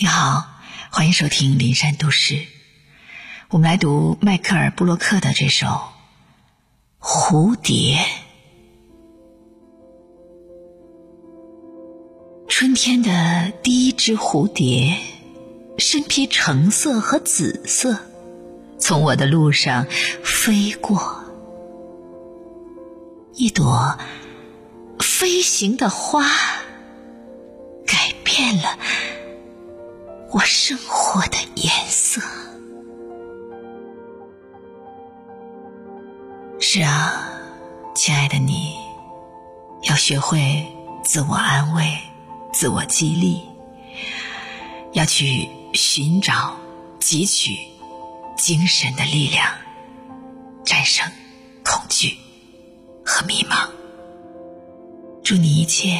[0.00, 0.44] 你好，
[0.92, 2.34] 欢迎收听《林山都市》。
[3.50, 5.66] 我们来读迈克尔·布洛克的这首
[7.00, 7.96] 《蝴蝶》。
[12.46, 14.96] 春天的第一只蝴蝶，
[15.78, 17.98] 身披橙色和紫色，
[18.78, 19.88] 从我的路上
[20.22, 21.24] 飞过。
[23.34, 23.98] 一朵
[25.00, 26.22] 飞行的花，
[27.84, 28.78] 改变了
[30.30, 32.20] 我生活的颜色。
[36.60, 37.40] 是啊，
[37.94, 38.76] 亲爱的你，
[39.82, 40.66] 要学会
[41.02, 41.98] 自我安慰、
[42.52, 43.42] 自我激励，
[44.92, 46.56] 要去寻找、
[47.00, 47.58] 汲取
[48.36, 49.46] 精神的力量，
[50.64, 51.10] 战胜
[51.64, 52.16] 恐惧。
[53.10, 53.70] 和迷茫，
[55.24, 55.98] 祝你一切